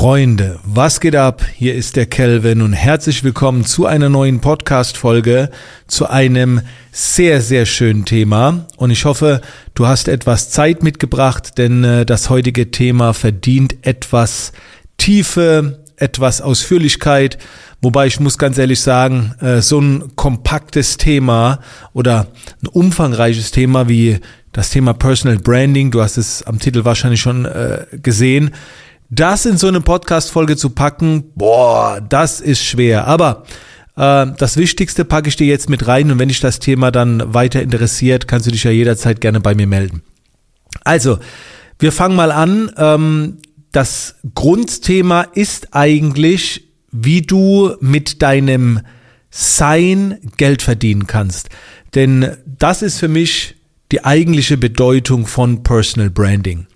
[0.00, 1.44] Freunde, was geht ab?
[1.54, 5.50] Hier ist der Kelvin und herzlich willkommen zu einer neuen Podcast-Folge
[5.88, 8.66] zu einem sehr, sehr schönen Thema.
[8.78, 9.42] Und ich hoffe,
[9.74, 14.52] du hast etwas Zeit mitgebracht, denn äh, das heutige Thema verdient etwas
[14.96, 17.36] Tiefe, etwas Ausführlichkeit.
[17.82, 21.60] Wobei ich muss ganz ehrlich sagen, äh, so ein kompaktes Thema
[21.92, 22.28] oder
[22.62, 24.18] ein umfangreiches Thema wie
[24.52, 28.52] das Thema Personal Branding, du hast es am Titel wahrscheinlich schon äh, gesehen,
[29.10, 33.08] das in so eine Podcast-Folge zu packen, boah, das ist schwer.
[33.08, 33.44] Aber
[33.96, 37.34] äh, das Wichtigste packe ich dir jetzt mit rein und wenn dich das Thema dann
[37.34, 40.02] weiter interessiert, kannst du dich ja jederzeit gerne bei mir melden.
[40.84, 41.18] Also,
[41.80, 42.70] wir fangen mal an.
[42.76, 43.38] Ähm,
[43.72, 48.80] das Grundthema ist eigentlich, wie du mit deinem
[49.30, 51.48] Sein Geld verdienen kannst.
[51.94, 53.56] Denn das ist für mich
[53.90, 56.66] die eigentliche Bedeutung von Personal Branding.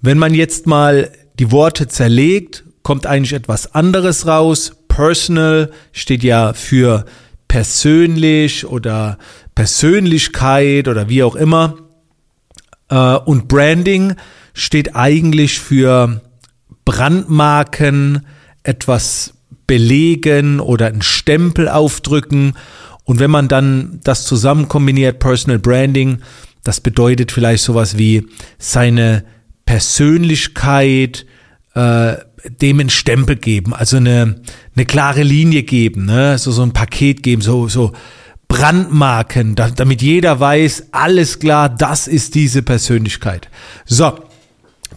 [0.00, 1.10] Wenn man jetzt mal
[1.42, 4.76] die Worte zerlegt, kommt eigentlich etwas anderes raus.
[4.86, 7.04] Personal steht ja für
[7.48, 9.18] persönlich oder
[9.56, 11.78] Persönlichkeit oder wie auch immer.
[12.88, 14.14] Äh, und Branding
[14.54, 16.20] steht eigentlich für
[16.84, 18.24] Brandmarken,
[18.62, 19.34] etwas
[19.66, 22.54] belegen oder einen Stempel aufdrücken.
[23.02, 26.18] Und wenn man dann das zusammen kombiniert, Personal Branding,
[26.62, 29.24] das bedeutet vielleicht sowas wie seine
[29.66, 31.26] Persönlichkeit
[31.74, 32.16] äh,
[32.60, 34.36] dem einen Stempel geben, also eine,
[34.74, 36.36] eine klare Linie geben, ne?
[36.38, 37.92] so, so ein Paket geben, so, so
[38.48, 43.48] Brandmarken, da, damit jeder weiß, alles klar, das ist diese Persönlichkeit.
[43.86, 44.12] So,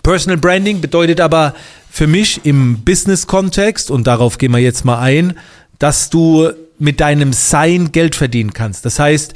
[0.03, 1.55] Personal Branding bedeutet aber
[1.89, 5.37] für mich im Business-Kontext, und darauf gehen wir jetzt mal ein,
[5.79, 8.85] dass du mit deinem Sein Geld verdienen kannst.
[8.85, 9.33] Das heißt,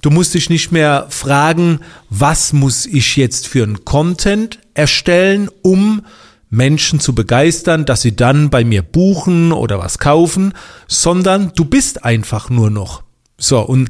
[0.00, 6.04] Du musst dich nicht mehr fragen, was muss ich jetzt für einen Content erstellen, um
[6.50, 10.54] Menschen zu begeistern, dass sie dann bei mir buchen oder was kaufen,
[10.86, 13.02] sondern du bist einfach nur noch.
[13.36, 13.88] So, und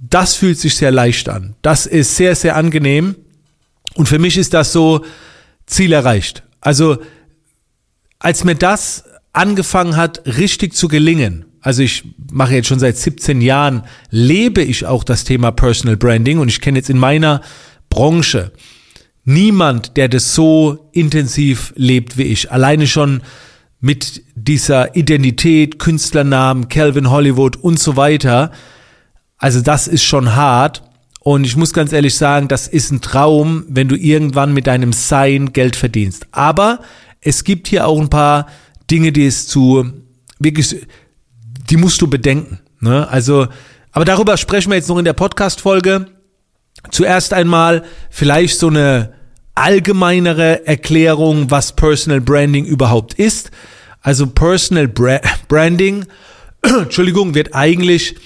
[0.00, 1.54] das fühlt sich sehr leicht an.
[1.62, 3.16] Das ist sehr, sehr angenehm.
[3.94, 5.04] Und für mich ist das so
[5.66, 6.44] Ziel erreicht.
[6.60, 6.98] Also,
[8.18, 13.40] als mir das angefangen hat, richtig zu gelingen, also ich mache jetzt schon seit 17
[13.40, 17.42] Jahren, lebe ich auch das Thema Personal Branding und ich kenne jetzt in meiner
[17.90, 18.52] Branche
[19.28, 22.50] niemand, der das so intensiv lebt wie ich.
[22.50, 23.22] Alleine schon
[23.80, 28.50] mit dieser Identität, Künstlernamen, Calvin Hollywood und so weiter.
[29.36, 30.82] Also das ist schon hart.
[31.20, 34.92] Und ich muss ganz ehrlich sagen, das ist ein Traum, wenn du irgendwann mit deinem
[34.92, 36.26] Sein Geld verdienst.
[36.32, 36.80] Aber
[37.20, 38.46] es gibt hier auch ein paar
[38.90, 39.92] Dinge, die es zu
[40.38, 40.86] wirklich
[41.68, 42.60] die musst du bedenken.
[42.80, 43.06] Ne?
[43.08, 43.48] Also,
[43.92, 46.06] aber darüber sprechen wir jetzt noch in der Podcast-Folge.
[46.90, 49.17] Zuerst einmal vielleicht so eine
[49.58, 53.50] allgemeinere Erklärung, was Personal Branding überhaupt ist.
[54.00, 56.06] Also Personal Bra Branding,
[56.62, 58.16] Entschuldigung, wird eigentlich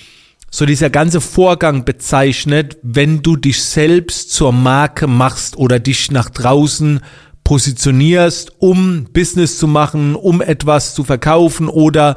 [0.50, 6.28] so dieser ganze Vorgang bezeichnet, wenn du dich selbst zur Marke machst oder dich nach
[6.28, 7.00] draußen
[7.42, 12.16] positionierst, um Business zu machen, um etwas zu verkaufen oder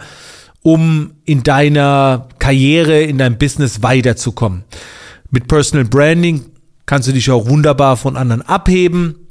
[0.61, 4.65] um in deiner Karriere, in deinem Business weiterzukommen.
[5.31, 6.45] Mit Personal Branding
[6.85, 9.27] kannst du dich auch wunderbar von anderen abheben.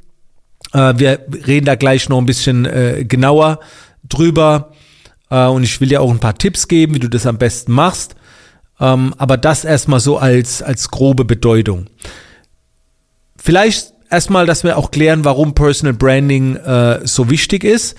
[0.73, 3.59] Äh, wir reden da gleich noch ein bisschen äh, genauer
[4.03, 4.71] drüber.
[5.29, 7.71] Äh, und ich will dir auch ein paar Tipps geben, wie du das am besten
[7.71, 8.15] machst.
[8.79, 11.87] Ähm, aber das erstmal so als, als grobe Bedeutung.
[13.37, 17.95] Vielleicht erstmal, dass wir auch klären, warum Personal Branding äh, so wichtig ist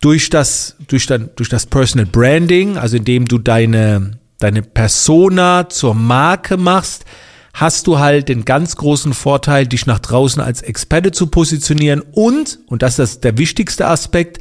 [0.00, 5.94] durch das, durch, dann, durch das Personal Branding, also indem du deine, deine Persona zur
[5.94, 7.04] Marke machst,
[7.52, 12.60] hast du halt den ganz großen Vorteil, dich nach draußen als Experte zu positionieren und,
[12.66, 14.38] und das ist der wichtigste Aspekt,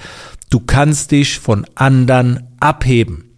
[0.50, 3.32] du kannst dich von anderen abheben.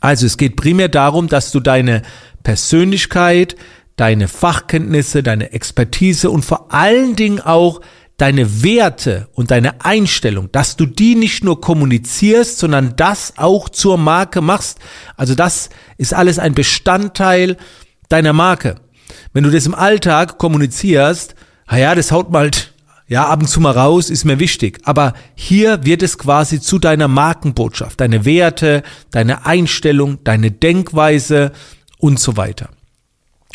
[0.00, 2.02] Also es geht primär darum, dass du deine
[2.42, 3.56] Persönlichkeit,
[3.96, 7.80] deine Fachkenntnisse, deine Expertise und vor allen Dingen auch
[8.16, 13.96] deine Werte und deine Einstellung, dass du die nicht nur kommunizierst, sondern das auch zur
[13.96, 14.78] Marke machst.
[15.16, 17.56] Also das ist alles ein Bestandteil
[18.10, 18.76] deiner Marke.
[19.32, 21.34] Wenn du das im Alltag kommunizierst,
[21.70, 22.50] naja, das haut mal
[23.06, 24.78] ja, ab und zu mal raus, ist mir wichtig.
[24.84, 31.50] Aber hier wird es quasi zu deiner Markenbotschaft, deine Werte, deine Einstellung, deine Denkweise
[31.98, 32.70] und so weiter.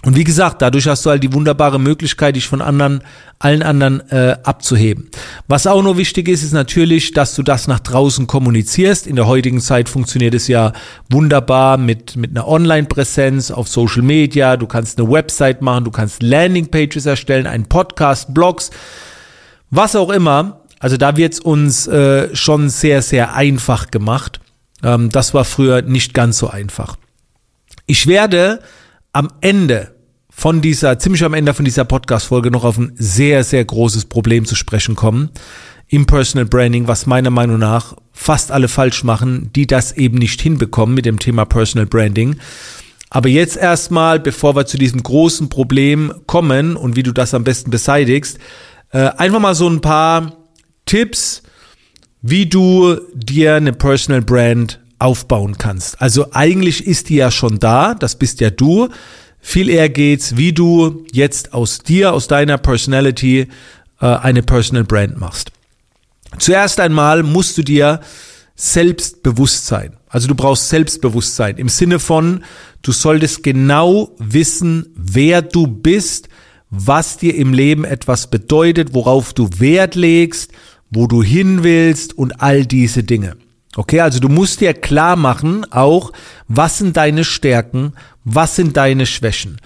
[0.05, 3.01] Und wie gesagt, dadurch hast du halt die wunderbare Möglichkeit, dich von anderen,
[3.39, 5.09] allen anderen äh, abzuheben.
[5.47, 9.07] Was auch noch wichtig ist, ist natürlich, dass du das nach draußen kommunizierst.
[9.07, 10.73] In der heutigen Zeit funktioniert es ja
[11.09, 14.57] wunderbar mit, mit einer Online-Präsenz auf Social Media.
[14.57, 18.69] Du kannst eine Website machen, du kannst Landing-Pages erstellen, einen Podcast, Blogs,
[19.71, 20.61] was auch immer.
[20.77, 24.39] Also da wird es uns äh, schon sehr, sehr einfach gemacht.
[24.83, 26.95] Ähm, das war früher nicht ganz so einfach.
[27.87, 28.59] Ich werde
[29.13, 29.94] am Ende
[30.37, 34.43] von dieser, ziemlich am Ende von dieser Podcast-Folge noch auf ein sehr, sehr großes Problem
[34.43, 35.29] zu sprechen kommen.
[35.87, 40.41] Im Personal Branding, was meiner Meinung nach fast alle falsch machen, die das eben nicht
[40.41, 42.35] hinbekommen mit dem Thema Personal Branding.
[43.09, 47.45] Aber jetzt erstmal, bevor wir zu diesem großen Problem kommen und wie du das am
[47.45, 48.37] besten beseitigst,
[48.91, 50.33] äh, einfach mal so ein paar
[50.85, 51.43] Tipps,
[52.21, 56.01] wie du dir eine Personal Brand aufbauen kannst.
[56.01, 58.89] Also eigentlich ist die ja schon da, das bist ja du.
[59.47, 63.47] Viel eher geht's, wie du jetzt aus dir, aus deiner Personality
[64.01, 65.51] äh, eine Personal Brand machst.
[66.39, 68.01] Zuerst einmal musst du dir
[68.55, 69.97] Selbstbewusstsein.
[70.07, 72.43] Also du brauchst Selbstbewusstsein im Sinne von,
[72.81, 76.27] du solltest genau wissen, wer du bist,
[76.71, 80.53] was dir im Leben etwas bedeutet, worauf du Wert legst,
[80.89, 83.37] wo du hin willst und all diese Dinge.
[83.75, 86.11] Okay, also du musst dir klar machen, auch,
[86.47, 87.93] was sind deine Stärken,
[88.23, 89.59] was sind deine Schwächen.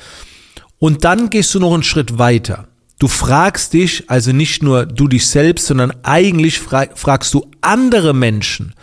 [0.80, 2.68] Und dann gehst du noch einen Schritt weiter.
[2.98, 8.74] Du fragst dich, also nicht nur du dich selbst, sondern eigentlich fragst du andere Menschen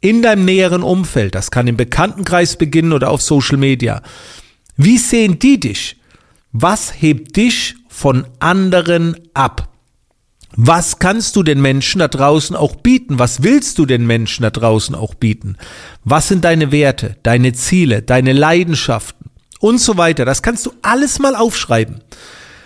[0.00, 1.34] in deinem näheren Umfeld.
[1.34, 4.02] Das kann im Bekanntenkreis beginnen oder auf Social Media.
[4.76, 5.96] Wie sehen die dich?
[6.52, 9.68] Was hebt dich von anderen ab?
[10.56, 13.18] Was kannst du den Menschen da draußen auch bieten?
[13.18, 15.56] Was willst du den Menschen da draußen auch bieten?
[16.02, 19.30] Was sind deine Werte, deine Ziele, deine Leidenschaften
[19.60, 20.24] und so weiter?
[20.24, 22.00] Das kannst du alles mal aufschreiben.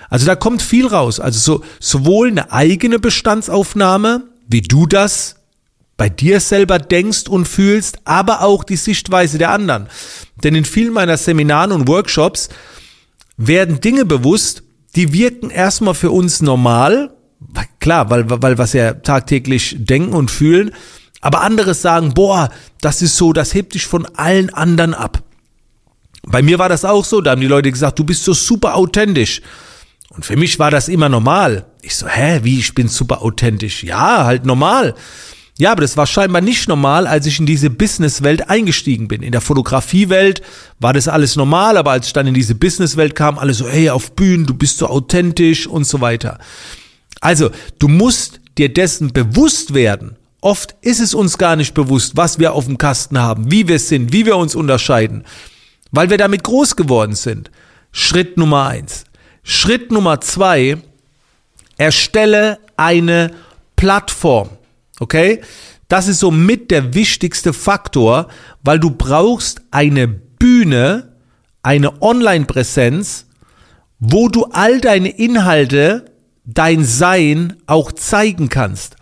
[0.09, 1.19] Also da kommt viel raus.
[1.19, 5.37] Also so, sowohl eine eigene Bestandsaufnahme, wie du das
[5.97, 9.89] bei dir selber denkst und fühlst, aber auch die Sichtweise der anderen.
[10.45, 12.51] Denn in vielen meiner Seminaren und Workshops
[13.37, 14.63] werden Dinge bewusst,
[14.95, 17.11] die wirken erstmal für uns normal,
[17.81, 20.73] klar, weil, weil was ja tagtäglich denken und fühlen,
[21.21, 22.51] aber anderes sagen, boah,
[22.81, 25.23] das ist so, das hebt dich von allen anderen ab.
[26.23, 28.77] Bei mir war das auch so, da haben die Leute gesagt, du bist so super
[28.77, 29.43] authentisch.
[30.11, 31.67] Und für mich war das immer normal.
[31.83, 33.85] Ich so, hä, wie, ich bin super authentisch?
[33.85, 34.95] Ja, halt normal.
[35.59, 39.23] Ja, aber das war scheinbar nicht normal, als ich in diese Businesswelt eingestiegen bin.
[39.23, 40.41] In der Fotografiewelt
[40.79, 43.91] war das alles normal, aber als ich dann in diese Businesswelt kam, alle so, hey,
[43.91, 46.39] auf Bühnen, du bist so authentisch und so weiter.
[47.21, 50.17] Also, du musst dir dessen bewusst werden.
[50.41, 53.79] Oft ist es uns gar nicht bewusst, was wir auf dem Kasten haben, wie wir
[53.79, 55.25] sind, wie wir uns unterscheiden,
[55.91, 57.51] weil wir damit groß geworden sind.
[57.93, 59.05] Schritt Nummer eins.
[59.43, 60.79] Schritt Nummer zwei,
[61.77, 63.33] erstelle eine
[63.77, 64.51] Plattform.
[64.99, 65.41] Okay?
[65.89, 68.29] Das ist somit der wichtigste Faktor,
[68.63, 71.13] weil du brauchst eine Bühne,
[71.63, 73.27] eine Online-Präsenz,
[73.99, 76.07] wo du all deine Inhalte
[76.45, 78.97] dein Sein auch zeigen kannst.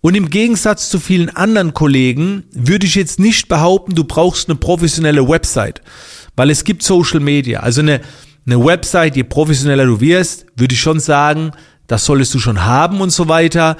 [0.00, 4.56] Und im Gegensatz zu vielen anderen Kollegen würde ich jetzt nicht behaupten, du brauchst eine
[4.56, 5.80] professionelle Website,
[6.36, 7.60] weil es gibt Social Media.
[7.60, 8.02] Also eine,
[8.44, 11.52] eine Website, je professioneller du wirst, würde ich schon sagen,
[11.86, 13.78] das solltest du schon haben und so weiter.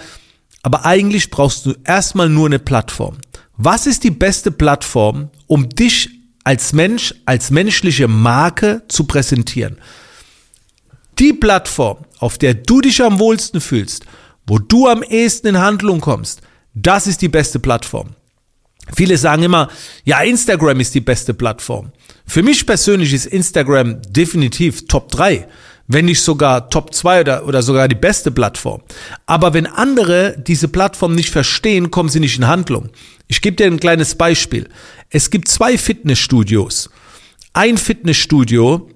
[0.62, 3.18] Aber eigentlich brauchst du erstmal nur eine Plattform.
[3.58, 6.08] Was ist die beste Plattform, um dich
[6.42, 9.76] als Mensch, als menschliche Marke zu präsentieren?
[11.18, 14.04] Die Plattform, auf der du dich am wohlsten fühlst,
[14.46, 16.42] wo du am ehesten in Handlung kommst,
[16.74, 18.10] das ist die beste Plattform.
[18.94, 19.68] Viele sagen immer,
[20.04, 21.92] ja, Instagram ist die beste Plattform.
[22.26, 25.48] Für mich persönlich ist Instagram definitiv Top 3,
[25.86, 28.82] wenn nicht sogar Top 2 oder, oder sogar die beste Plattform.
[29.24, 32.90] Aber wenn andere diese Plattform nicht verstehen, kommen sie nicht in Handlung.
[33.26, 34.68] Ich gebe dir ein kleines Beispiel.
[35.08, 36.90] Es gibt zwei Fitnessstudios.
[37.54, 38.90] Ein Fitnessstudio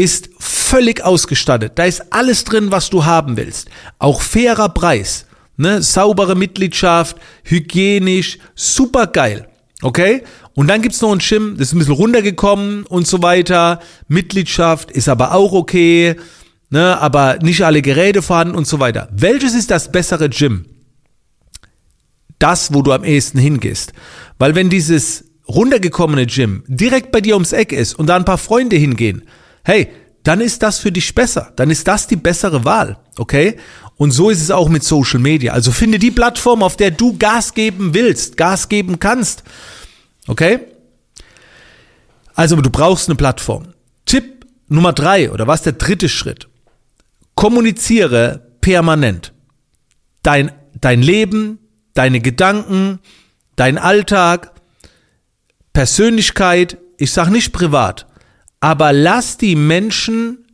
[0.00, 1.72] ist völlig ausgestattet.
[1.74, 3.68] Da ist alles drin, was du haben willst.
[3.98, 5.26] Auch fairer Preis.
[5.56, 5.82] Ne?
[5.82, 9.46] Saubere Mitgliedschaft, hygienisch, super geil.
[9.82, 10.22] Okay?
[10.54, 13.80] Und dann gibt's noch ein Gym, das ist ein bisschen runtergekommen und so weiter.
[14.08, 16.16] Mitgliedschaft ist aber auch okay.
[16.70, 16.98] Ne?
[16.98, 19.08] Aber nicht alle Geräte vorhanden und so weiter.
[19.12, 20.64] Welches ist das bessere Gym?
[22.38, 23.92] Das, wo du am ehesten hingehst.
[24.38, 28.38] Weil wenn dieses runtergekommene Gym direkt bei dir ums Eck ist und da ein paar
[28.38, 29.24] Freunde hingehen,
[29.64, 29.88] hey,
[30.22, 31.52] dann ist das für dich besser.
[31.56, 32.98] Dann ist das die bessere Wahl.
[33.18, 33.56] Okay?
[33.96, 35.52] Und so ist es auch mit Social Media.
[35.52, 39.42] Also finde die Plattform, auf der du Gas geben willst, Gas geben kannst.
[40.26, 40.60] Okay?
[42.34, 43.74] Also du brauchst eine Plattform.
[44.06, 46.48] Tipp Nummer drei oder was der dritte Schritt?
[47.34, 49.32] Kommuniziere permanent.
[50.22, 51.58] Dein, dein Leben,
[51.94, 53.00] deine Gedanken,
[53.56, 54.52] dein Alltag,
[55.72, 58.06] Persönlichkeit, ich sag nicht privat,
[58.60, 60.44] aber lass die Menschen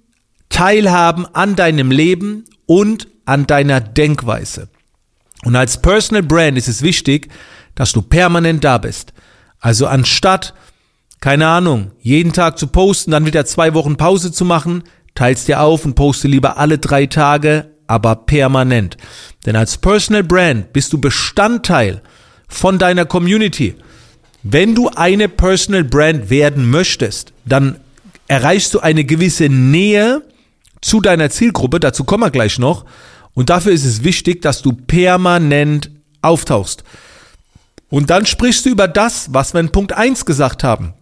[0.49, 4.69] teilhaben an deinem Leben und an deiner Denkweise.
[5.45, 7.29] Und als Personal Brand ist es wichtig,
[7.75, 9.13] dass du permanent da bist.
[9.59, 10.55] Also anstatt,
[11.21, 14.85] keine Ahnung, jeden Tag zu posten, dann wieder zwei Wochen Pause zu machen,
[15.15, 18.97] teilst dir auf und poste lieber alle drei Tage, aber permanent.
[19.45, 22.03] Denn als Personal Brand bist du Bestandteil
[22.49, 23.75] von deiner Community.
[24.43, 27.81] Wenn du eine Personal Brand werden möchtest, dann
[28.29, 30.23] erreichst du eine gewisse Nähe
[30.81, 32.85] zu deiner Zielgruppe, dazu kommen wir gleich noch.
[33.35, 35.91] Und dafür ist es wichtig, dass du permanent
[36.23, 36.85] auftauchst.
[37.89, 40.95] Und dann sprichst du über das, was wir in Punkt 1 gesagt haben.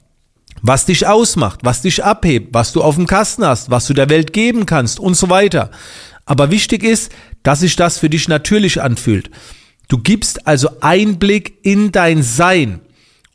[0.61, 4.09] Was dich ausmacht, was dich abhebt, was du auf dem Kasten hast, was du der
[4.09, 5.71] Welt geben kannst und so weiter.
[6.27, 7.13] Aber wichtig ist,
[7.43, 9.31] dass sich das für dich natürlich anfühlt.
[9.89, 12.81] Du gibst also Einblick in dein Sein.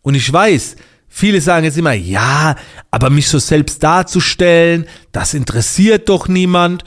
[0.02, 0.76] Und ich weiß,
[1.10, 2.56] viele sagen jetzt immer, ja,
[2.92, 6.84] aber mich so selbst darzustellen, das interessiert doch niemand.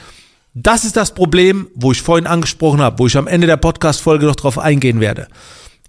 [0.54, 4.26] Das ist das Problem, wo ich vorhin angesprochen habe, wo ich am Ende der Podcast-Folge
[4.26, 5.28] noch drauf eingehen werde.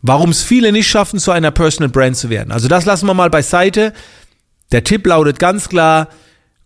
[0.02, 2.52] Warum es viele nicht schaffen, zu einer Personal Brand zu werden.
[2.52, 3.94] Also das lassen wir mal beiseite.
[4.72, 6.10] Der Tipp lautet ganz klar,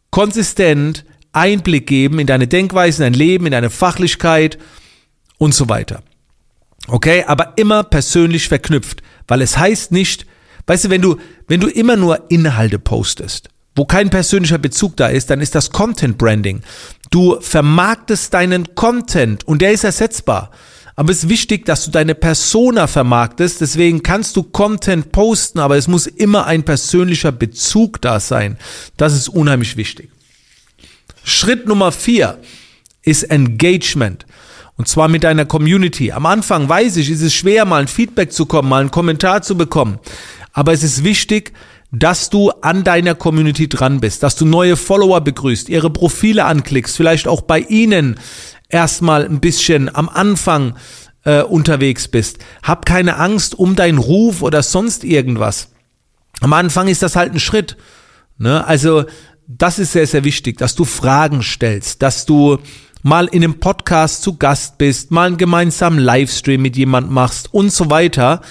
[0.10, 4.58] konsistent Einblick geben in deine Denkweise, in dein Leben, in deine Fachlichkeit
[5.38, 6.02] und so weiter.
[6.88, 10.26] Okay, aber immer persönlich verknüpft, weil es heißt nicht,
[10.68, 15.08] weißt du, wenn du, wenn du immer nur Inhalte postest, wo kein persönlicher Bezug da
[15.08, 16.62] ist, dann ist das Content Branding.
[17.10, 20.52] Du vermarktest deinen Content und der ist ersetzbar.
[20.96, 23.62] Aber es ist wichtig, dass du deine Persona vermarktest.
[23.62, 28.58] Deswegen kannst du Content posten, aber es muss immer ein persönlicher Bezug da sein.
[28.98, 30.10] Das ist unheimlich wichtig.
[31.24, 32.40] Schritt Nummer vier
[33.04, 34.26] ist Engagement.
[34.76, 36.12] Und zwar mit deiner Community.
[36.12, 39.42] Am Anfang weiß ich, ist es schwer, mal ein Feedback zu kommen, mal einen Kommentar
[39.42, 40.00] zu bekommen.
[40.58, 41.54] Aber es ist wichtig,
[41.92, 46.98] dass du an deiner Community dran bist, dass du neue Follower begrüßt, ihre Profile anklickst,
[46.98, 48.20] vielleicht auch bei ihnen
[48.68, 50.74] erstmal ein bisschen am Anfang
[51.26, 52.40] äh, unterwegs bist.
[52.64, 55.70] Hab keine Angst um deinen Ruf oder sonst irgendwas.
[56.42, 57.78] Am Anfang ist das halt ein Schritt.
[58.40, 58.66] Ne?
[58.66, 59.06] Also
[59.46, 62.58] das ist sehr, sehr wichtig, dass du Fragen stellst, dass du
[63.04, 67.72] mal in einem Podcast zu Gast bist, mal einen gemeinsamen Livestream mit jemand machst und
[67.72, 68.42] so weiter,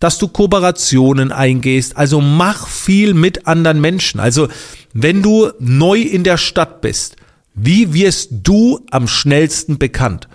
[0.00, 1.96] dass du Kooperationen eingehst.
[1.96, 4.18] Also mach viel mit anderen Menschen.
[4.18, 4.48] Also
[4.92, 7.16] wenn du neu in der Stadt bist,
[7.54, 10.28] wie wirst du am schnellsten bekannt?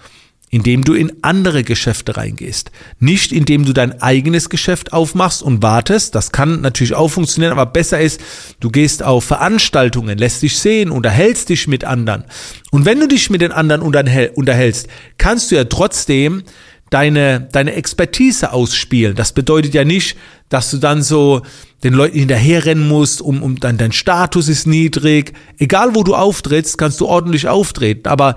[0.51, 2.71] Indem du in andere Geschäfte reingehst.
[2.99, 6.15] Nicht indem du dein eigenes Geschäft aufmachst und wartest.
[6.15, 8.21] Das kann natürlich auch funktionieren, aber besser ist,
[8.61, 12.25] du gehst auf Veranstaltungen, lässt dich sehen, unterhältst dich mit anderen.
[12.71, 16.43] Und wenn du dich mit den anderen unterhältst, kannst du ja trotzdem
[16.89, 19.15] deine, deine Expertise ausspielen.
[19.15, 20.17] Das bedeutet ja nicht,
[20.49, 21.41] dass du dann so
[21.83, 25.33] den Leuten hinterherrennen musst, um, um dein, dein Status ist niedrig.
[25.57, 28.07] Egal wo du auftrittst, kannst du ordentlich auftreten.
[28.07, 28.35] Aber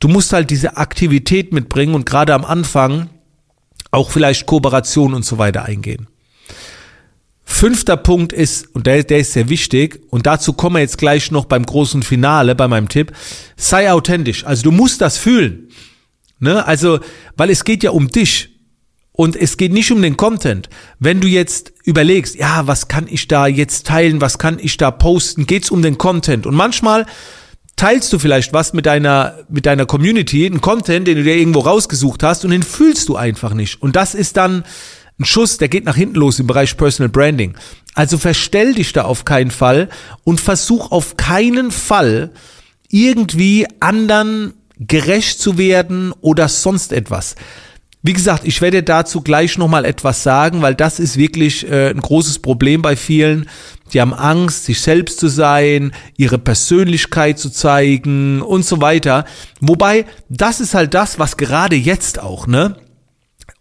[0.00, 3.10] du musst halt diese Aktivität mitbringen und gerade am Anfang
[3.90, 6.06] auch vielleicht Kooperation und so weiter eingehen.
[7.44, 11.32] Fünfter Punkt ist, und der, der ist sehr wichtig, und dazu kommen wir jetzt gleich
[11.32, 13.12] noch beim großen Finale, bei meinem Tipp,
[13.56, 14.44] sei authentisch.
[14.46, 15.68] Also du musst das fühlen.
[16.40, 16.66] Ne?
[16.66, 16.98] Also,
[17.36, 18.48] weil es geht ja um dich.
[19.12, 20.70] Und es geht nicht um den Content.
[20.98, 24.90] Wenn du jetzt überlegst, ja, was kann ich da jetzt teilen, was kann ich da
[24.90, 26.46] posten, geht's um den Content.
[26.46, 27.04] Und manchmal
[27.76, 31.60] teilst du vielleicht was mit deiner, mit deiner Community, einen Content, den du dir irgendwo
[31.60, 33.82] rausgesucht hast und den fühlst du einfach nicht.
[33.82, 34.64] Und das ist dann
[35.18, 37.54] ein Schuss, der geht nach hinten los im Bereich Personal Branding.
[37.94, 39.88] Also verstell dich da auf keinen Fall
[40.24, 42.30] und versuch auf keinen Fall
[42.88, 47.36] irgendwie anderen gerecht zu werden oder sonst etwas.
[48.02, 52.00] Wie gesagt, ich werde dazu gleich nochmal etwas sagen, weil das ist wirklich äh, ein
[52.00, 53.46] großes Problem bei vielen.
[53.92, 59.26] Die haben Angst, sich selbst zu sein, ihre Persönlichkeit zu zeigen und so weiter.
[59.60, 62.76] Wobei, das ist halt das, was gerade jetzt auch, ne?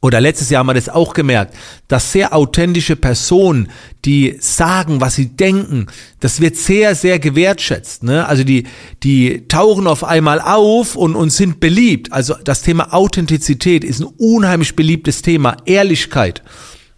[0.01, 1.53] Oder letztes Jahr haben wir das auch gemerkt,
[1.89, 3.69] dass sehr authentische Personen,
[4.05, 5.87] die sagen, was sie denken,
[6.21, 8.03] das wird sehr, sehr gewertschätzt.
[8.03, 8.25] Ne?
[8.25, 8.65] Also die,
[9.03, 12.13] die tauchen auf einmal auf und, und sind beliebt.
[12.13, 15.57] Also das Thema Authentizität ist ein unheimlich beliebtes Thema.
[15.65, 16.43] Ehrlichkeit.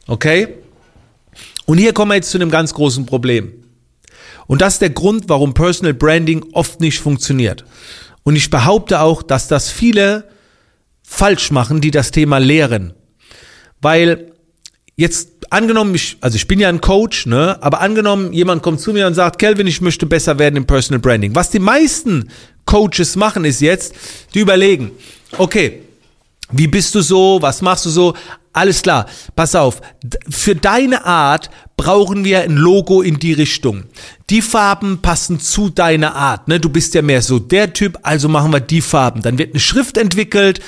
[0.06, 0.50] Okay?
[1.66, 3.52] Und hier kommen wir jetzt zu einem ganz großen Problem.
[4.46, 7.66] Und das ist der Grund, warum Personal Branding oft nicht funktioniert.
[8.22, 10.26] Und ich behaupte auch, dass das viele
[11.12, 12.94] falsch machen, die das Thema lehren.
[13.82, 14.32] Weil
[14.96, 18.94] jetzt angenommen, ich, also ich bin ja ein Coach, ne, aber angenommen, jemand kommt zu
[18.94, 21.36] mir und sagt, Kelvin, ich möchte besser werden im Personal Branding.
[21.36, 22.30] Was die meisten
[22.66, 23.94] Coaches machen, ist jetzt,
[24.34, 24.92] die überlegen,
[25.38, 25.82] okay,
[26.50, 27.40] wie bist du so?
[27.42, 28.14] Was machst du so?
[28.54, 29.08] Alles klar.
[29.36, 29.82] Pass auf.
[30.30, 33.86] Für deine Art brauchen wir ein Logo in die Richtung.
[34.30, 36.48] Die Farben passen zu deiner Art.
[36.48, 36.60] Ne?
[36.60, 39.22] Du bist ja mehr so der Typ, also machen wir die Farben.
[39.22, 40.60] Dann wird eine Schrift entwickelt.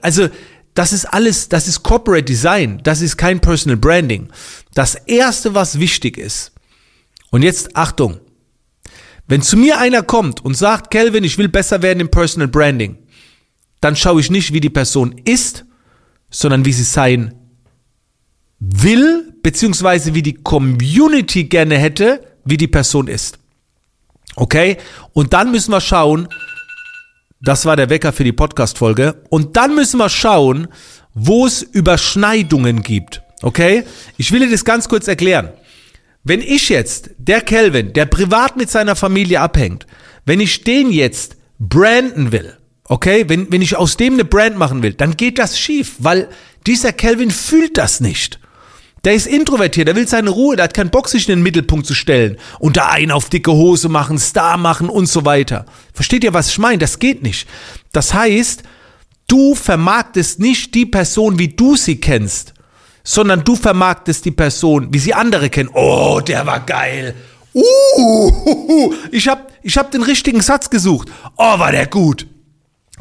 [0.00, 0.28] Also
[0.74, 4.28] das ist alles, das ist Corporate Design, das ist kein Personal Branding.
[4.74, 6.52] Das erste, was wichtig ist,
[7.30, 8.18] und jetzt Achtung,
[9.26, 12.98] wenn zu mir einer kommt und sagt, Kelvin, ich will besser werden im Personal Branding,
[13.80, 15.64] dann schaue ich nicht, wie die Person ist,
[16.34, 17.32] sondern wie sie sein
[18.58, 23.38] will, beziehungsweise wie die Community gerne hätte, wie die Person ist.
[24.34, 24.78] Okay?
[25.12, 26.28] Und dann müssen wir schauen,
[27.40, 29.22] das war der Wecker für die Podcast-Folge.
[29.28, 30.66] Und dann müssen wir schauen,
[31.12, 33.22] wo es Überschneidungen gibt.
[33.42, 33.84] Okay?
[34.16, 35.50] Ich will dir das ganz kurz erklären.
[36.24, 39.86] Wenn ich jetzt, der Kelvin, der privat mit seiner Familie abhängt,
[40.24, 42.56] wenn ich den jetzt branden will,
[42.88, 46.28] okay, wenn, wenn ich aus dem eine Brand machen will, dann geht das schief, weil
[46.66, 48.38] dieser Kelvin fühlt das nicht.
[49.04, 51.86] Der ist introvertiert, der will seine Ruhe, der hat keinen Bock, sich in den Mittelpunkt
[51.86, 55.66] zu stellen und da einen auf dicke Hose machen, Star machen und so weiter.
[55.92, 56.78] Versteht ihr, was ich meine?
[56.78, 57.46] Das geht nicht.
[57.92, 58.62] Das heißt,
[59.26, 62.54] du vermarktest nicht die Person, wie du sie kennst,
[63.02, 65.68] sondern du vermarktest die Person, wie sie andere kennen.
[65.74, 67.14] Oh, der war geil.
[67.52, 71.10] Uh, ich hab, ich hab den richtigen Satz gesucht.
[71.36, 72.26] Oh, war der gut.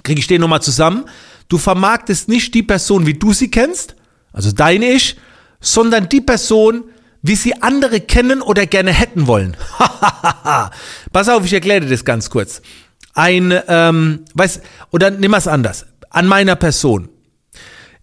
[0.04, 1.06] Kriege ich den nochmal zusammen?
[1.50, 3.96] Du vermarktest nicht die Person, wie du sie kennst,
[4.32, 5.18] also dein Ich,
[5.62, 6.84] sondern die Person,
[7.22, 9.56] wie sie andere kennen oder gerne hätten wollen.
[11.14, 12.62] Pass auf, ich erkläre dir das ganz kurz.
[13.14, 15.86] Ein, ähm, weiß, oder nimm es anders.
[16.10, 17.10] An meiner Person.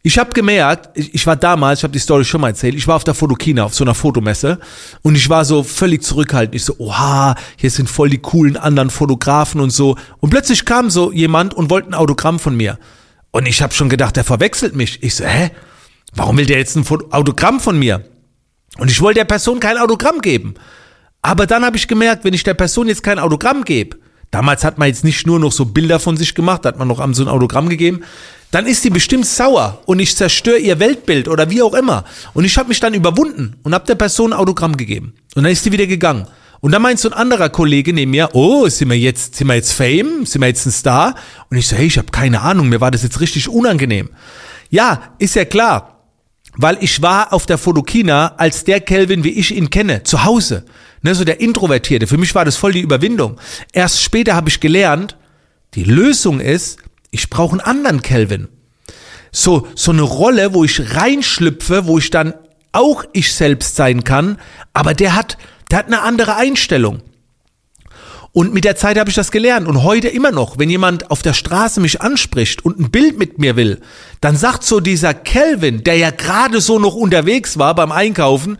[0.03, 2.87] Ich habe gemerkt, ich, ich, war damals, ich habe die Story schon mal erzählt, ich
[2.87, 4.59] war auf der Fotokina, auf so einer Fotomesse
[5.03, 6.55] und ich war so völlig zurückhaltend.
[6.55, 9.97] Ich so, oha, hier sind voll die coolen anderen Fotografen und so.
[10.21, 12.79] Und plötzlich kam so jemand und wollte ein Autogramm von mir.
[13.31, 15.03] Und ich habe schon gedacht, der verwechselt mich.
[15.03, 15.51] Ich so, hä?
[16.15, 18.05] Warum will der jetzt ein Autogramm von mir?
[18.79, 20.55] Und ich wollte der Person kein Autogramm geben.
[21.23, 23.99] Aber dann habe ich gemerkt, wenn ich der Person jetzt kein Autogramm gebe,
[24.31, 27.07] damals hat man jetzt nicht nur noch so Bilder von sich gemacht, hat man noch
[27.15, 28.03] so ein Autogramm gegeben,
[28.51, 32.05] dann ist die bestimmt sauer und ich zerstöre ihr Weltbild oder wie auch immer.
[32.35, 35.15] Und ich habe mich dann überwunden und habe der Person ein Autogramm gegeben.
[35.37, 36.27] Und dann ist sie wieder gegangen.
[36.61, 39.55] Und dann meint so ein anderer Kollege neben mir, oh, sind wir jetzt, sind wir
[39.55, 40.27] jetzt Fame?
[40.27, 41.15] Sind wir jetzt ein Star?
[41.49, 44.11] Und ich so, hey, ich habe keine Ahnung, mir war das jetzt richtig unangenehm.
[44.69, 46.00] Ja, ist ja klar
[46.57, 50.65] weil ich war auf der Fotokina als der Kelvin, wie ich ihn kenne, zu Hause.
[51.03, 52.07] Ne, so der Introvertierte.
[52.07, 53.41] Für mich war das voll die Überwindung.
[53.73, 55.17] Erst später habe ich gelernt,
[55.75, 56.79] die Lösung ist,
[57.11, 58.49] ich brauche einen anderen Kelvin.
[59.33, 62.35] So, so eine Rolle, wo ich reinschlüpfe, wo ich dann
[62.73, 64.39] auch ich selbst sein kann,
[64.73, 65.39] aber der hat,
[65.71, 67.03] der hat eine andere Einstellung.
[68.33, 69.67] Und mit der Zeit habe ich das gelernt.
[69.67, 73.39] Und heute immer noch, wenn jemand auf der Straße mich anspricht und ein Bild mit
[73.39, 73.81] mir will,
[74.21, 78.59] dann sagt so dieser Kelvin, der ja gerade so noch unterwegs war beim Einkaufen,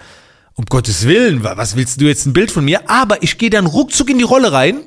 [0.55, 2.91] um Gottes Willen, was willst du jetzt ein Bild von mir?
[2.91, 4.81] Aber ich gehe dann ruckzuck in die Rolle rein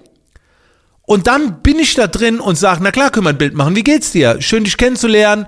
[1.05, 3.75] und dann bin ich da drin und sage, na klar können wir ein Bild machen.
[3.75, 4.41] Wie geht's dir?
[4.41, 5.47] Schön dich kennenzulernen.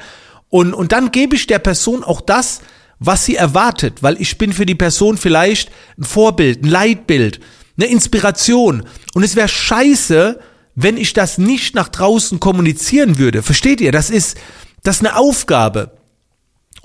[0.49, 2.61] Und, und dann gebe ich der Person auch das,
[2.99, 7.39] was sie erwartet, weil ich bin für die Person vielleicht ein Vorbild, ein Leitbild
[7.77, 8.83] eine Inspiration.
[9.13, 10.39] Und es wäre scheiße,
[10.75, 13.43] wenn ich das nicht nach draußen kommunizieren würde.
[13.43, 13.91] Versteht ihr?
[13.91, 14.37] Das ist,
[14.83, 15.97] das ist eine Aufgabe.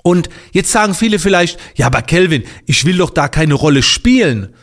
[0.03, 4.53] Und jetzt sagen viele vielleicht, ja, aber Kelvin, ich will doch da keine Rolle spielen.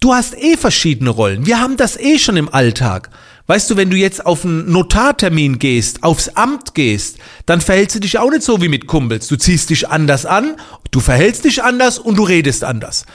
[0.00, 1.46] Du hast eh verschiedene Rollen.
[1.46, 3.10] Wir haben das eh schon im Alltag.
[3.46, 8.00] Weißt du, wenn du jetzt auf einen Notartermin gehst, aufs Amt gehst, dann verhältst du
[8.00, 9.28] dich auch nicht so wie mit Kumpels.
[9.28, 10.56] Du ziehst dich anders an,
[10.90, 13.06] du verhältst dich anders und du redest anders.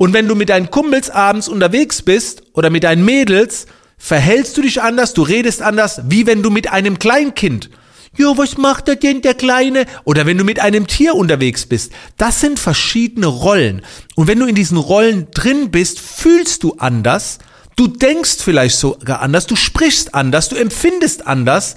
[0.00, 3.66] Und wenn du mit deinen Kumpels abends unterwegs bist oder mit deinen Mädels,
[3.98, 7.68] verhältst du dich anders, du redest anders, wie wenn du mit einem Kleinkind.
[8.16, 9.84] Jo, was macht er denn, der Kleine?
[10.04, 11.92] Oder wenn du mit einem Tier unterwegs bist.
[12.16, 13.82] Das sind verschiedene Rollen.
[14.16, 17.38] Und wenn du in diesen Rollen drin bist, fühlst du anders.
[17.76, 21.76] Du denkst vielleicht sogar anders, du sprichst anders, du empfindest anders.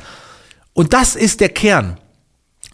[0.72, 1.98] Und das ist der Kern.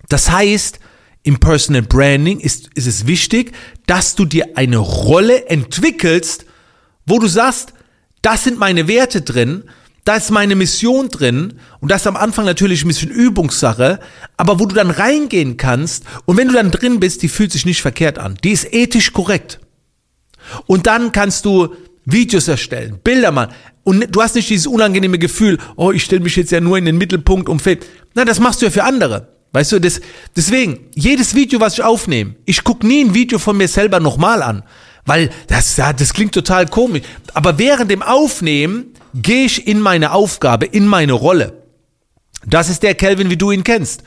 [0.10, 0.80] Das heißt,
[1.24, 3.52] im Personal Branding ist, ist es wichtig,
[3.86, 6.46] dass du dir eine Rolle entwickelst,
[7.06, 7.74] wo du sagst,
[8.22, 9.64] das sind meine Werte drin,
[10.06, 14.00] da ist meine Mission drin und das ist am Anfang natürlich ein bisschen Übungssache,
[14.38, 17.66] aber wo du dann reingehen kannst und wenn du dann drin bist, die fühlt sich
[17.66, 18.38] nicht verkehrt an.
[18.44, 19.60] Die ist ethisch korrekt.
[20.66, 23.54] Und dann kannst du Videos erstellen, Bilder machen
[23.84, 26.86] und du hast nicht dieses unangenehme Gefühl, oh, ich stelle mich jetzt ja nur in
[26.86, 27.80] den Mittelpunkt um Film.
[28.16, 29.39] Nein, das machst du ja für andere.
[29.52, 30.00] Weißt du, das,
[30.36, 34.44] deswegen, jedes Video, was ich aufnehme, ich gucke nie ein Video von mir selber nochmal
[34.44, 34.64] an.
[35.06, 37.02] Weil das, das klingt total komisch.
[37.34, 41.64] Aber während dem Aufnehmen gehe ich in meine Aufgabe, in meine Rolle.
[42.46, 44.04] Das ist der Kelvin, wie du ihn kennst.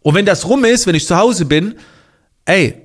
[0.00, 1.74] Und wenn das rum ist, wenn ich zu Hause bin,
[2.44, 2.82] ey,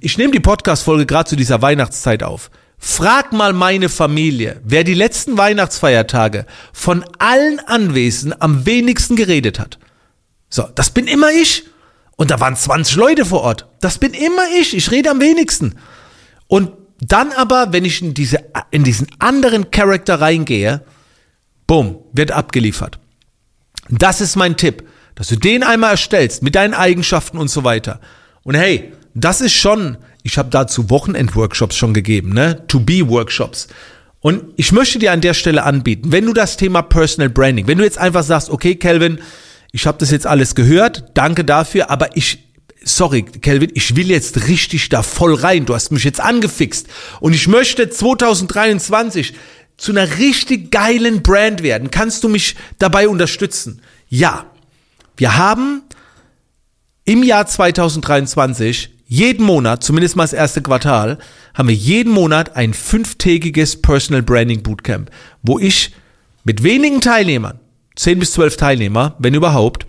[0.00, 2.50] ich nehme die Podcast-Folge gerade zu dieser Weihnachtszeit auf.
[2.78, 9.78] Frag mal meine Familie, wer die letzten Weihnachtsfeiertage von allen Anwesenden am wenigsten geredet hat.
[10.48, 11.64] So, das bin immer ich.
[12.16, 13.66] Und da waren 20 Leute vor Ort.
[13.80, 14.74] Das bin immer ich.
[14.74, 15.76] Ich rede am wenigsten.
[16.48, 20.82] Und dann aber, wenn ich in, diese, in diesen anderen Charakter reingehe,
[21.66, 22.98] bumm, wird abgeliefert.
[23.88, 24.84] Das ist mein Tipp,
[25.14, 28.00] dass du den einmal erstellst mit deinen Eigenschaften und so weiter.
[28.42, 32.66] Und hey, das ist schon, ich habe dazu Wochenend-Workshops schon gegeben, ne?
[32.66, 33.68] To-Be-Workshops.
[34.20, 37.78] Und ich möchte dir an der Stelle anbieten, wenn du das Thema Personal Branding, wenn
[37.78, 39.20] du jetzt einfach sagst, okay, Kelvin,
[39.72, 42.48] ich habe das jetzt alles gehört, danke dafür, aber ich,
[42.82, 45.66] sorry, Kelvin, ich will jetzt richtig da voll rein.
[45.66, 46.86] Du hast mich jetzt angefixt
[47.20, 49.34] und ich möchte 2023
[49.76, 51.90] zu einer richtig geilen Brand werden.
[51.90, 53.82] Kannst du mich dabei unterstützen?
[54.08, 54.46] Ja.
[55.16, 55.82] Wir haben
[57.04, 61.18] im Jahr 2023 jeden Monat, zumindest mal das erste Quartal,
[61.54, 65.10] haben wir jeden Monat ein fünftägiges Personal Branding Bootcamp,
[65.42, 65.92] wo ich
[66.44, 67.58] mit wenigen Teilnehmern,
[67.98, 69.86] zehn bis zwölf Teilnehmer, wenn überhaupt,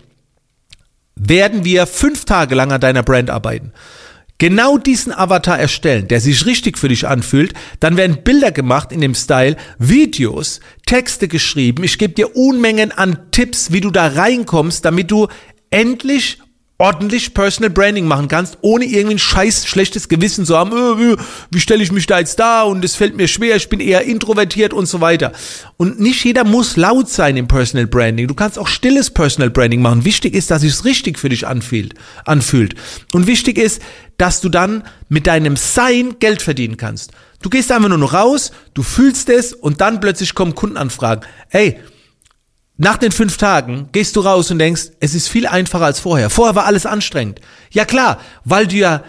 [1.14, 3.72] werden wir fünf Tage lang an deiner Brand arbeiten.
[4.38, 9.02] Genau diesen Avatar erstellen, der sich richtig für dich anfühlt, dann werden Bilder gemacht in
[9.02, 11.84] dem Style, Videos, Texte geschrieben.
[11.84, 15.28] Ich gebe dir Unmengen an Tipps, wie du da reinkommst, damit du
[15.68, 16.39] endlich
[16.80, 21.16] ordentlich Personal Branding machen kannst, ohne irgendwie ein scheiß schlechtes Gewissen zu haben, äh,
[21.50, 24.02] wie stelle ich mich da jetzt da und es fällt mir schwer, ich bin eher
[24.02, 25.32] introvertiert und so weiter.
[25.76, 28.28] Und nicht jeder muss laut sein im Personal Branding.
[28.28, 30.06] Du kannst auch stilles Personal Branding machen.
[30.06, 32.74] Wichtig ist, dass es richtig für dich anfühlt, anfühlt.
[33.12, 33.82] Und wichtig ist,
[34.16, 37.12] dass du dann mit deinem Sein Geld verdienen kannst.
[37.42, 41.26] Du gehst einfach nur noch raus, du fühlst es und dann plötzlich kommen Kundenanfragen.
[41.50, 41.78] Ey,
[42.82, 46.30] nach den fünf Tagen gehst du raus und denkst, es ist viel einfacher als vorher.
[46.30, 47.38] Vorher war alles anstrengend.
[47.70, 49.04] Ja klar, weil du ja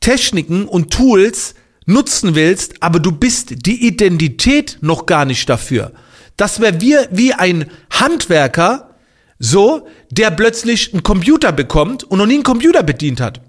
[0.00, 1.54] Techniken und Tools
[1.86, 5.92] nutzen willst, aber du bist die Identität noch gar nicht dafür.
[6.36, 8.96] Das wäre wie, wie ein Handwerker,
[9.38, 13.40] so, der plötzlich einen Computer bekommt und noch nie einen Computer bedient hat.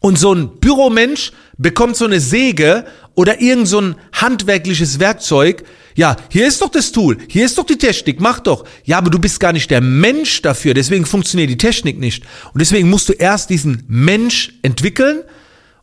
[0.00, 5.64] Und so ein Büromensch bekommt so eine Säge oder irgend so ein handwerkliches Werkzeug.
[5.94, 8.64] Ja, hier ist doch das Tool, hier ist doch die Technik, mach doch.
[8.84, 12.24] Ja, aber du bist gar nicht der Mensch dafür, deswegen funktioniert die Technik nicht.
[12.52, 15.22] Und deswegen musst du erst diesen Mensch entwickeln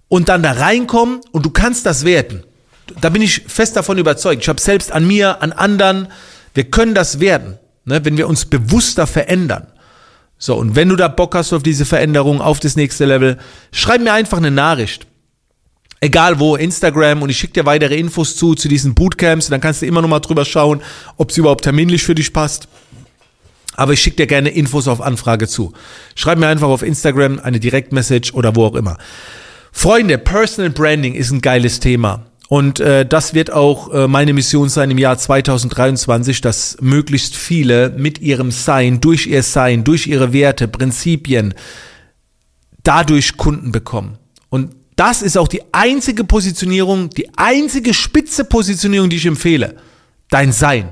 [0.08, 2.44] und dann da reinkommen und du kannst das werden.
[3.02, 4.42] Da bin ich fest davon überzeugt.
[4.42, 6.08] Ich habe selbst an mir, an anderen,
[6.54, 9.68] wir können das werden, ne, wenn wir uns bewusster verändern.
[10.40, 13.38] So, und wenn du da Bock hast auf diese Veränderung, auf das nächste Level,
[13.72, 15.08] schreib mir einfach eine Nachricht.
[16.00, 19.48] Egal wo, Instagram und ich schicke dir weitere Infos zu, zu diesen Bootcamps.
[19.48, 20.82] Und dann kannst du immer noch mal drüber schauen,
[21.18, 22.68] ob es überhaupt terminlich für dich passt.
[23.76, 25.74] Aber ich schicke dir gerne Infos auf Anfrage zu.
[26.16, 28.98] Schreib mir einfach auf Instagram eine Direktmessage oder wo auch immer.
[29.72, 32.26] Freunde, Personal Branding ist ein geiles Thema.
[32.50, 37.90] Und äh, das wird auch äh, meine Mission sein im Jahr 2023, dass möglichst viele
[37.90, 41.54] mit ihrem Sein, durch ihr Sein, durch ihre Werte, Prinzipien,
[42.84, 44.18] dadurch Kunden bekommen.
[44.50, 49.78] Und das ist auch die einzige Positionierung, die einzige spitze Positionierung, die ich empfehle.
[50.30, 50.90] Dein Sein.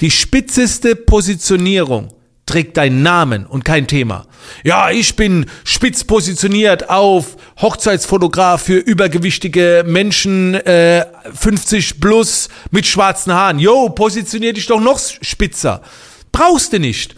[0.00, 2.14] Die spitzeste Positionierung
[2.46, 4.26] trägt deinen Namen und kein Thema.
[4.62, 13.32] Ja, ich bin spitz positioniert auf Hochzeitsfotograf für übergewichtige Menschen äh, 50 plus mit schwarzen
[13.32, 13.58] Haaren.
[13.58, 15.82] Yo, positionier dich doch noch spitzer.
[16.30, 17.16] Brauchst du nicht.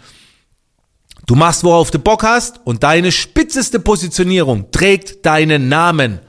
[1.25, 6.19] Du machst, worauf du Bock hast und deine spitzeste Positionierung trägt deinen Namen.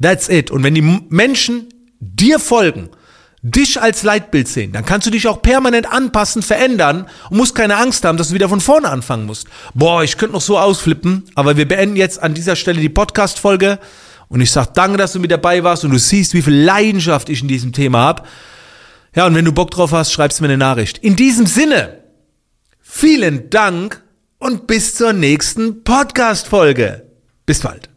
[0.00, 0.50] That's it.
[0.50, 2.90] Und wenn die Menschen dir folgen,
[3.42, 7.76] dich als Leitbild sehen, dann kannst du dich auch permanent anpassen, verändern und musst keine
[7.76, 9.48] Angst haben, dass du wieder von vorne anfangen musst.
[9.74, 13.78] Boah, ich könnte noch so ausflippen, aber wir beenden jetzt an dieser Stelle die Podcast-Folge
[14.28, 17.28] und ich sag danke, dass du mit dabei warst und du siehst, wie viel Leidenschaft
[17.28, 18.22] ich in diesem Thema habe.
[19.14, 20.98] Ja, und wenn du Bock drauf hast, schreibst mir eine Nachricht.
[20.98, 21.98] In diesem Sinne,
[22.80, 24.02] vielen Dank
[24.44, 27.10] und bis zur nächsten Podcast-Folge.
[27.46, 27.93] Bis bald.